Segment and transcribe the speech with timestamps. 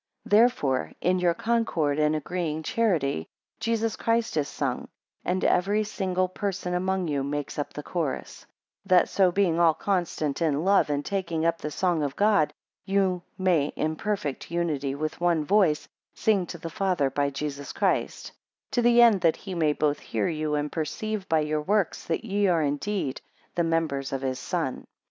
[0.23, 3.27] 15 Therefore in your concord and agreeing charity,
[3.59, 4.87] Jesus Christ is sung;
[5.23, 8.37] and every single person among you makes up the chorus:
[8.81, 12.51] 16 That so being all consonant in love, and taking up the song of God,
[12.83, 17.71] ye may in a perfect unity with one voice, sing to the Father by Jesus
[17.71, 18.31] Christ;
[18.71, 22.25] to the end that he may both hear you, and perceive by your works, that
[22.25, 23.21] ye are indeed
[23.53, 24.83] the members of his son.